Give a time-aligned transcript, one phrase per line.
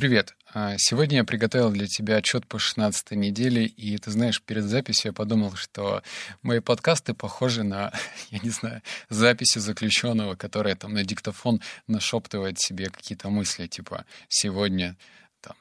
[0.00, 0.34] Привет.
[0.54, 5.10] А, сегодня я приготовил для тебя отчет по 16 неделе, и ты знаешь, перед записью
[5.10, 6.02] я подумал, что
[6.40, 7.92] мои подкасты похожи на,
[8.30, 14.96] я не знаю, записи заключенного, который там на диктофон нашептывает себе какие-то мысли, типа «сегодня
[15.42, 15.54] там,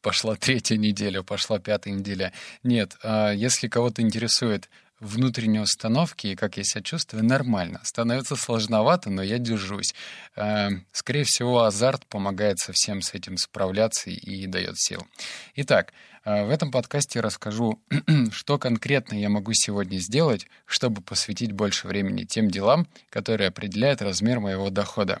[0.00, 2.32] пошла третья неделя, пошла пятая неделя».
[2.62, 4.70] Нет, а если кого-то интересует
[5.00, 7.80] внутренней установки и как я себя чувствую, нормально.
[7.84, 9.94] Становится сложновато, но я держусь.
[10.36, 15.06] Эм, скорее всего, азарт помогает совсем с этим справляться и дает сил.
[15.54, 15.92] Итак,
[16.24, 17.78] э, в этом подкасте расскажу,
[18.32, 24.40] что конкретно я могу сегодня сделать, чтобы посвятить больше времени тем делам, которые определяют размер
[24.40, 25.20] моего дохода.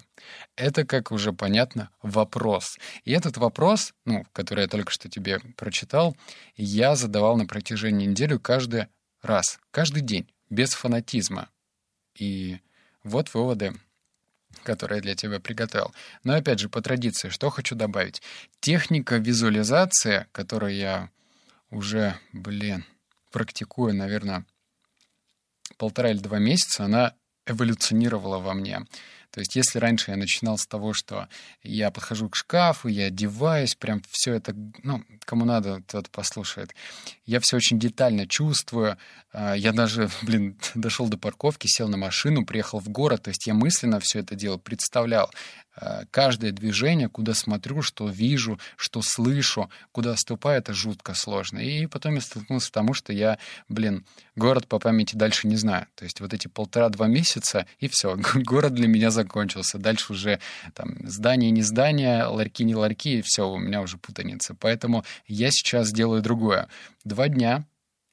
[0.56, 2.78] Это, как уже понятно, вопрос.
[3.04, 6.16] И этот вопрос, ну, который я только что тебе прочитал,
[6.56, 8.88] я задавал на протяжении недели каждое
[9.26, 11.48] раз, каждый день, без фанатизма.
[12.14, 12.58] И
[13.02, 13.74] вот выводы,
[14.62, 15.92] которые я для тебя приготовил.
[16.24, 18.22] Но опять же, по традиции, что хочу добавить.
[18.60, 21.10] Техника визуализации, которую я
[21.70, 22.84] уже, блин,
[23.30, 24.44] практикую, наверное,
[25.76, 27.14] полтора или два месяца, она
[27.46, 28.84] эволюционировала во мне.
[29.36, 31.28] То есть если раньше я начинал с того, что
[31.62, 36.74] я подхожу к шкафу, я одеваюсь, прям все это, ну, кому надо, тот послушает.
[37.26, 38.96] Я все очень детально чувствую.
[39.34, 43.24] А, я даже, блин, дошел до парковки, сел на машину, приехал в город.
[43.24, 45.30] То есть я мысленно все это дело представлял.
[45.78, 51.58] А, каждое движение, куда смотрю, что вижу, что слышу, куда ступаю, это жутко сложно.
[51.58, 54.06] И потом я столкнулся к тому, что я, блин,
[54.36, 55.86] город по памяти дальше не знаю.
[55.94, 59.78] То есть вот эти полтора-два месяца, и все, город для меня закончился закончился.
[59.78, 60.40] Дальше уже
[60.74, 64.54] там здание не здание, ларьки не ларьки, и все, у меня уже путаница.
[64.54, 66.68] Поэтому я сейчас делаю другое.
[67.04, 67.64] Два дня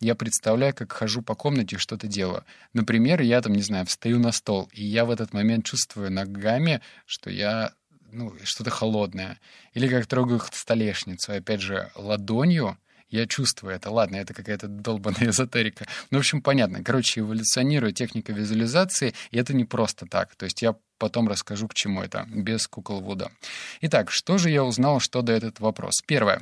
[0.02, 2.44] я представляю, как хожу по комнате и что-то делаю.
[2.74, 6.82] Например, я там, не знаю, встаю на стол, и я в этот момент чувствую ногами,
[7.06, 7.74] что я
[8.12, 9.40] ну, что-то холодное.
[9.74, 12.78] Или как трогаю столешницу, опять же, ладонью
[13.14, 13.92] я чувствую это.
[13.92, 15.86] Ладно, это какая-то долбанная эзотерика.
[16.10, 16.84] Ну, в общем, понятно.
[16.84, 20.36] Короче, эволюционирует техника визуализации, и это не просто так.
[20.36, 23.30] То есть я потом расскажу, к чему это, без кукол Вуда.
[23.82, 26.02] Итак, что же я узнал, что до этот вопрос?
[26.08, 26.42] Первое.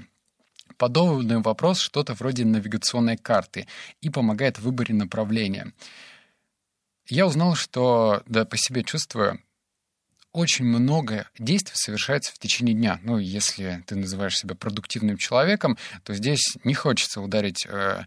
[0.78, 3.66] Подобный вопрос что-то вроде навигационной карты
[4.02, 5.74] и помогает в выборе направления.
[7.08, 9.42] Я узнал, что, да, по себе чувствую,
[10.32, 13.00] очень много действий совершается в течение дня.
[13.02, 18.06] Ну, если ты называешь себя продуктивным человеком, то здесь не хочется ударить э,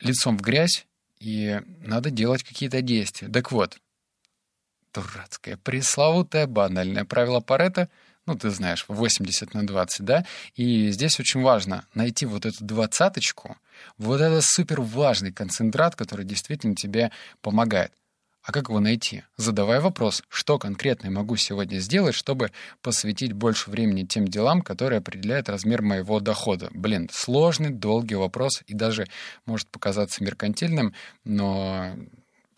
[0.00, 0.86] лицом в грязь,
[1.20, 3.28] и надо делать какие-то действия.
[3.28, 3.78] Так вот,
[4.92, 7.88] дурацкое, пресловутое, банальное правило Паретта,
[8.26, 10.26] ну, ты знаешь, 80 на 20, да?
[10.54, 13.56] И здесь очень важно найти вот эту двадцаточку,
[13.96, 17.10] вот этот супер важный концентрат, который действительно тебе
[17.40, 17.90] помогает.
[18.42, 19.24] А как его найти?
[19.36, 22.50] Задавай вопрос, что конкретно я могу сегодня сделать, чтобы
[22.80, 26.68] посвятить больше времени тем делам, которые определяют размер моего дохода.
[26.72, 29.06] Блин, сложный, долгий вопрос и даже
[29.44, 30.94] может показаться меркантильным,
[31.24, 31.94] но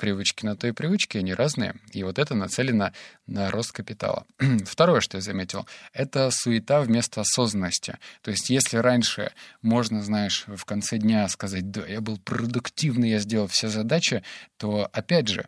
[0.00, 1.74] привычки на то и привычки, они разные.
[1.92, 2.92] И вот это нацелено
[3.26, 4.26] на рост капитала.
[4.64, 7.98] Второе, что я заметил, это суета вместо осознанности.
[8.22, 13.18] То есть если раньше можно, знаешь, в конце дня сказать, да, я был продуктивный, я
[13.18, 14.24] сделал все задачи,
[14.56, 15.46] то, опять же,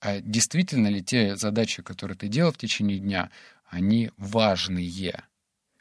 [0.00, 3.30] а действительно ли те задачи, которые ты делал в течение дня,
[3.70, 5.22] они важные?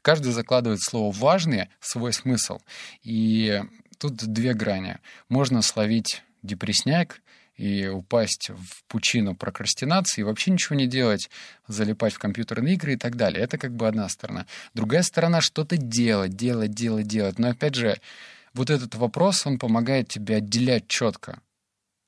[0.03, 2.59] Каждый закладывает слово «важные» свой смысл.
[3.01, 3.59] И
[3.97, 4.99] тут две грани.
[5.29, 7.21] Можно словить депресняк
[7.55, 11.29] и упасть в пучину прокрастинации и вообще ничего не делать,
[11.67, 13.43] залипать в компьютерные игры и так далее.
[13.43, 14.45] Это как бы одна сторона.
[14.73, 17.39] Другая сторона— что-то делать, делать, делать, делать.
[17.39, 17.99] Но опять же,
[18.53, 21.39] вот этот вопрос, он помогает тебе отделять четко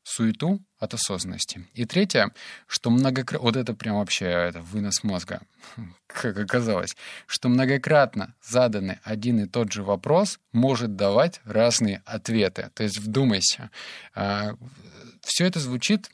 [0.05, 1.67] суету от осознанности.
[1.73, 2.31] И третье,
[2.67, 3.43] что многократно...
[3.43, 5.41] Вот это прям вообще это вынос мозга,
[6.07, 6.95] как оказалось.
[7.25, 12.69] Что многократно заданный один и тот же вопрос может давать разные ответы.
[12.75, 13.71] То есть вдумайся.
[15.25, 16.09] Все это звучит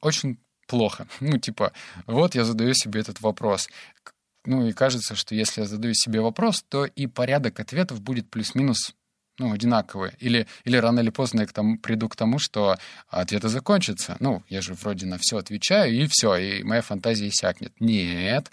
[0.00, 1.06] очень плохо.
[1.20, 1.72] Ну, типа,
[2.06, 3.68] вот я задаю себе этот вопрос.
[4.46, 8.94] Ну, и кажется, что если я задаю себе вопрос, то и порядок ответов будет плюс-минус
[9.38, 10.14] ну, одинаковые.
[10.18, 12.76] Или, или рано или поздно я к тому, приду к тому, что
[13.08, 14.16] ответы закончатся.
[14.20, 17.72] Ну, я же вроде на все отвечаю, и все, и моя фантазия иссякнет.
[17.80, 18.50] Нет.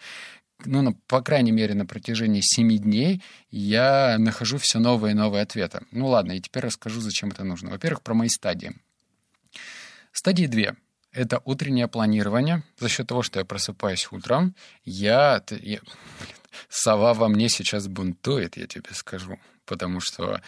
[0.66, 5.44] Ну, на, по крайней мере, на протяжении семи дней я нахожу все новые и новые
[5.44, 5.82] ответы.
[5.92, 7.70] Ну, ладно, и теперь расскажу, зачем это нужно.
[7.70, 8.74] Во-первых, про мои стадии.
[10.28, 10.76] Стадии две.
[11.14, 12.62] Это утреннее планирование.
[12.78, 15.42] За счет того, что я просыпаюсь утром, я...
[15.62, 15.80] я
[16.68, 19.40] сова во мне сейчас бунтует, я тебе скажу.
[19.66, 20.42] Потому что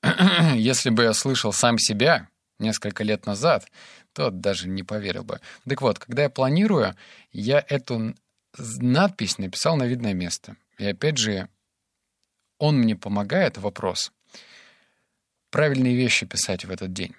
[0.54, 3.70] если бы я слышал сам себя несколько лет назад,
[4.14, 5.42] то даже не поверил бы.
[5.68, 6.96] Так вот, когда я планирую,
[7.30, 8.14] я эту
[8.56, 10.56] надпись написал на видное место.
[10.78, 11.50] И опять же,
[12.56, 14.10] он мне помогает, вопрос,
[15.50, 17.14] правильные вещи писать в этот день.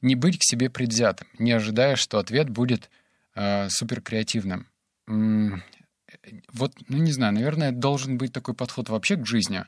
[0.06, 2.90] Не быть к себе предвзятым, не ожидая, что ответ будет
[3.34, 4.68] э, супер креативным
[6.54, 9.60] вот, ну не знаю, наверное, должен быть такой подход вообще к жизни.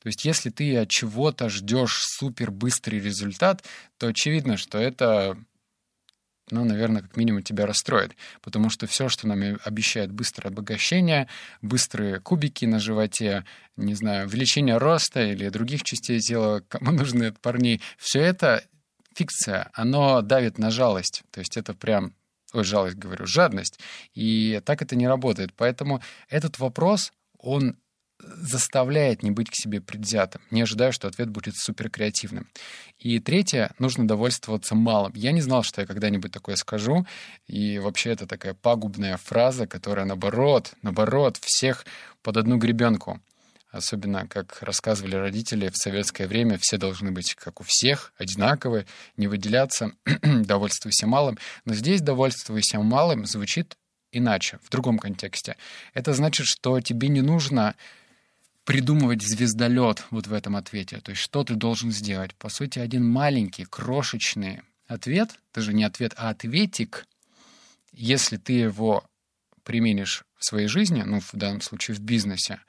[0.00, 3.64] То есть, если ты от чего-то ждешь супер быстрый результат,
[3.98, 5.36] то очевидно, что это,
[6.50, 8.16] ну, наверное, как минимум тебя расстроит.
[8.42, 11.28] Потому что все, что нам обещает быстрое обогащение,
[11.62, 13.44] быстрые кубики на животе,
[13.76, 18.64] не знаю, увеличение роста или других частей тела, кому нужны от парней, все это
[19.14, 21.22] фикция, оно давит на жалость.
[21.30, 22.14] То есть это прям
[22.54, 23.80] ой, жалость говорю, жадность.
[24.14, 25.52] И так это не работает.
[25.56, 27.76] Поэтому этот вопрос, он
[28.20, 32.48] заставляет не быть к себе предвзятым, не ожидая, что ответ будет супер креативным.
[32.98, 35.12] И третье, нужно довольствоваться малым.
[35.14, 37.06] Я не знал, что я когда-нибудь такое скажу,
[37.46, 41.84] и вообще это такая пагубная фраза, которая наоборот, наоборот, всех
[42.22, 43.20] под одну гребенку.
[43.74, 48.86] Особенно, как рассказывали родители, в советское время все должны быть, как у всех, одинаковые,
[49.16, 49.90] не выделяться,
[50.22, 51.38] довольствуйся малым.
[51.64, 53.76] Но здесь довольствуйся малым звучит
[54.12, 55.56] иначе, в другом контексте.
[55.92, 57.74] Это значит, что тебе не нужно
[58.62, 61.00] придумывать звездолет вот в этом ответе.
[61.00, 62.32] То есть что ты должен сделать?
[62.36, 67.08] По сути, один маленький, крошечный ответ, даже не ответ, а ответик,
[67.90, 69.04] если ты его
[69.64, 72.60] применишь в своей жизни, ну, в данном случае в бизнесе,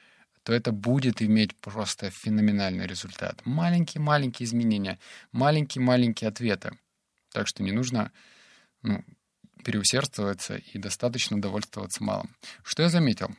[0.45, 3.41] то это будет иметь просто феноменальный результат.
[3.45, 4.99] Маленькие-маленькие изменения,
[5.31, 6.77] маленькие-маленькие ответы.
[7.31, 8.11] Так что не нужно
[8.83, 9.03] ну,
[9.63, 12.29] переусердствоваться и достаточно довольствоваться малым.
[12.63, 13.35] Что я заметил?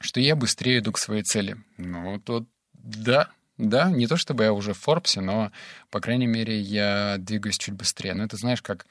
[0.00, 1.56] Что я быстрее иду к своей цели.
[1.76, 5.52] Ну, то да, да, не то чтобы я уже в Форбсе, но,
[5.90, 8.14] по крайней мере, я двигаюсь чуть быстрее.
[8.14, 8.86] Но это, знаешь, как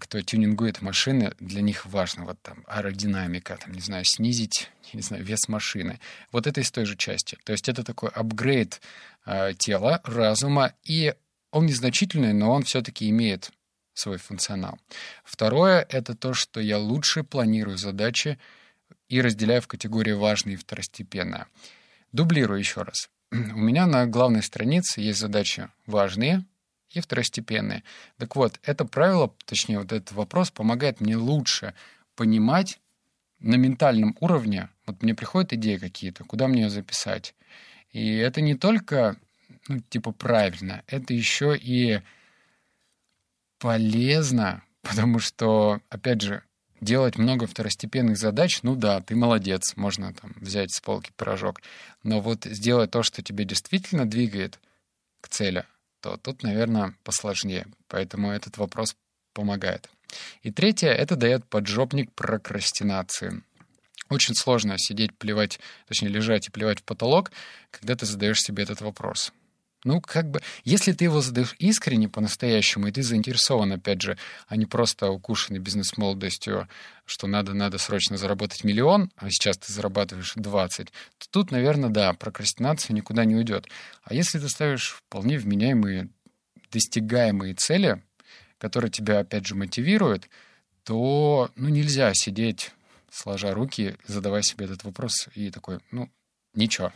[0.00, 5.24] кто тюнингует машины, для них важно вот там аэродинамика, там, не знаю, снизить, не знаю,
[5.24, 6.00] вес машины.
[6.32, 7.38] Вот это из той же части.
[7.44, 8.80] То есть это такой апгрейд
[9.24, 11.14] э, тела, разума, и
[11.50, 13.50] он незначительный, но он все-таки имеет
[13.94, 14.78] свой функционал.
[15.24, 18.38] Второе— это то, что я лучше планирую задачи
[19.08, 21.46] и разделяю в категории важные и второстепенные.
[22.12, 23.08] Дублирую еще раз.
[23.32, 26.44] У меня на главной странице есть задачи важные—
[26.90, 27.82] и второстепенные.
[28.18, 31.74] Так вот, это правило, точнее, вот этот вопрос помогает мне лучше
[32.14, 32.80] понимать
[33.38, 37.34] на ментальном уровне, вот мне приходят идеи какие-то, куда мне ее записать.
[37.90, 39.16] И это не только,
[39.68, 42.00] ну, типа, правильно, это еще и
[43.58, 46.42] полезно, потому что, опять же,
[46.80, 51.62] делать много второстепенных задач, ну да, ты молодец, можно там взять с полки пирожок,
[52.02, 54.60] но вот сделать то, что тебе действительно двигает
[55.20, 55.64] к цели,
[56.06, 57.66] то тут, наверное, посложнее.
[57.88, 58.96] Поэтому этот вопрос
[59.32, 59.90] помогает.
[60.42, 63.42] И третье— это дает поджопник прокрастинации.
[64.08, 65.58] Очень сложно сидеть, плевать,
[65.88, 67.32] точнее, лежать и плевать в потолок,
[67.72, 69.32] когда ты задаешь себе этот вопрос.
[69.86, 74.56] Ну, как бы, если ты его задаешь искренне, по-настоящему, и ты заинтересован, опять же, а
[74.56, 76.68] не просто укушенный бизнес-молодостью,
[77.04, 82.12] что надо, надо срочно заработать миллион, а сейчас ты зарабатываешь 20, то тут, наверное, да,
[82.14, 83.68] прокрастинация никуда не уйдет.
[84.02, 86.08] А если ты ставишь вполне вменяемые,
[86.72, 88.02] достигаемые цели,
[88.58, 90.28] которые тебя, опять же, мотивируют,
[90.82, 92.72] то, ну, нельзя сидеть
[93.08, 96.10] сложа руки, задавая себе этот вопрос и такой, ну,
[96.56, 96.92] Ничего.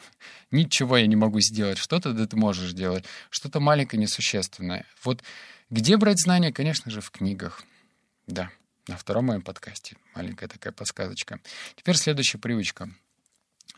[0.50, 1.79] Ничего я не могу сделать.
[1.79, 3.05] Что-то да ты можешь делать.
[3.29, 4.87] Что-то маленькое, несущественное.
[5.05, 5.23] Вот
[5.69, 6.52] где брать знания?
[6.52, 7.62] Конечно же, в книгах.
[8.26, 8.50] Да,
[8.88, 9.97] на втором моем подкасте.
[10.14, 11.40] Маленькая такая подсказочка.
[11.76, 12.90] Теперь следующая привычка.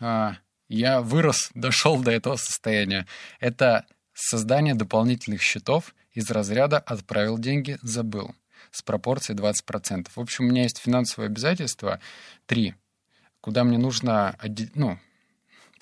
[0.01, 0.37] А,
[0.69, 3.07] я вырос, дошел до этого состояния.
[3.41, 3.85] Это
[4.15, 8.35] создание дополнительных счетов из разряда «отправил деньги, забыл»
[8.71, 10.09] с пропорцией 20%.
[10.15, 11.99] В общем, у меня есть финансовые обязательства,
[12.47, 12.75] три,
[13.41, 14.39] куда мне нужно
[14.75, 14.99] ну,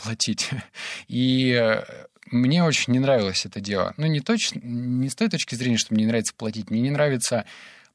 [0.03, 0.51] платить.
[1.09, 1.83] И
[2.31, 3.95] мне очень не нравилось это дело.
[3.97, 6.71] Ну, не, точно, не с той точки зрения, что мне не нравится платить.
[6.71, 7.45] Мне не нравится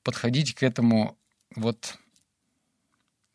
[0.04, 1.18] подходить к этому
[1.56, 1.98] вот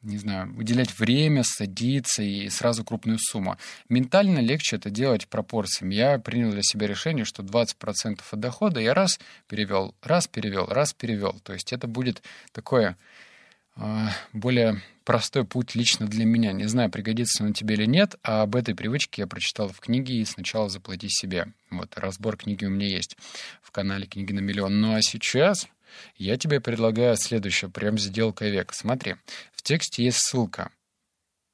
[0.03, 3.59] не знаю, уделять время, садиться и сразу крупную сумму.
[3.91, 5.95] Ментально легче это делать пропорциями.
[5.95, 10.95] Я принял для себя решение, что 20% от дохода я раз перевел, раз перевел, раз
[10.95, 11.39] перевел.
[11.43, 12.23] То есть это будет
[12.53, 12.97] такое
[13.77, 16.53] э, более простой путь лично для меня.
[16.53, 20.15] Не знаю, пригодится он тебе или нет, а об этой привычке я прочитал в книге
[20.15, 21.53] и сначала заплати себе.
[21.69, 23.17] Вот, разбор книги у меня есть
[23.61, 24.81] в канале «Книги на миллион».
[24.81, 25.67] Ну а сейчас
[26.15, 28.73] я тебе предлагаю следующее, прям сделка века.
[28.73, 29.17] Смотри,
[29.53, 30.71] в тексте есть ссылка.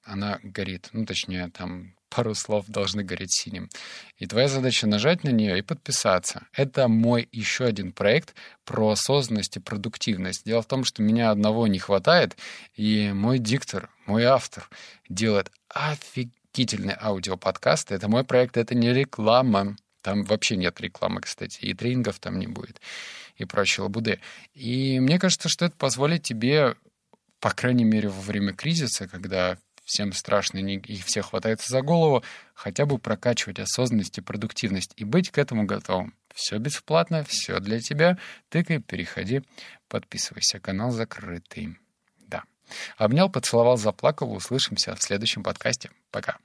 [0.05, 3.69] Она горит, ну, точнее, там пару слов должны гореть синим.
[4.17, 6.47] И твоя задача нажать на нее и подписаться.
[6.55, 10.47] Это мой еще один проект про осознанность и продуктивность.
[10.47, 12.35] Дело в том, что меня одного не хватает,
[12.75, 14.71] и мой диктор, мой автор
[15.11, 17.93] делает офигительный аудиоподкаст.
[17.93, 19.77] Это мой проект, это не реклама.
[20.01, 22.81] Там вообще нет рекламы, кстати, и тренингов там не будет
[23.37, 24.21] и прочей лабуды.
[24.55, 26.77] И мне кажется, что это позволит тебе,
[27.41, 32.23] по крайней мере, во время кризиса, когда всем страшно и всех хватается за голову,
[32.55, 36.15] хотя бы прокачивать осознанность и продуктивность и быть к этому готовым.
[36.35, 38.19] Все бесплатно, все для тебя.
[38.51, 39.43] Тыкай, переходи,
[39.89, 40.61] подписывайся.
[40.61, 41.79] Канал закрытый.
[42.19, 42.43] Да.
[42.99, 44.33] Обнял, поцеловал, заплакал.
[44.33, 45.91] Услышимся в следующем подкасте.
[46.11, 46.37] Пока.